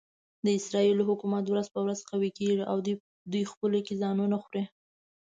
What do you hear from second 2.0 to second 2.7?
قوي کېږي